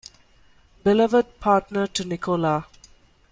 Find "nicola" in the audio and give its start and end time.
2.03-2.65